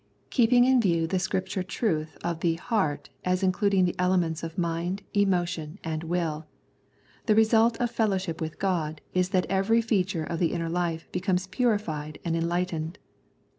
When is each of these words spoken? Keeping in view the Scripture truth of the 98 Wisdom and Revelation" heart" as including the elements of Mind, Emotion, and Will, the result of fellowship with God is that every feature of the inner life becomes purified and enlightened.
Keeping 0.31 0.65
in 0.65 0.81
view 0.81 1.05
the 1.05 1.19
Scripture 1.19 1.61
truth 1.61 2.15
of 2.23 2.39
the 2.39 2.57
98 2.57 2.61
Wisdom 2.63 2.63
and 2.63 2.63
Revelation" 2.63 2.65
heart" 2.69 3.09
as 3.33 3.43
including 3.43 3.85
the 3.85 3.95
elements 3.99 4.41
of 4.41 4.57
Mind, 4.57 5.03
Emotion, 5.13 5.79
and 5.83 6.03
Will, 6.05 6.47
the 7.27 7.35
result 7.35 7.77
of 7.79 7.91
fellowship 7.91 8.41
with 8.41 8.57
God 8.57 9.01
is 9.13 9.29
that 9.29 9.45
every 9.47 9.79
feature 9.79 10.23
of 10.23 10.39
the 10.39 10.53
inner 10.53 10.69
life 10.69 11.07
becomes 11.11 11.45
purified 11.45 12.17
and 12.25 12.35
enlightened. 12.35 12.97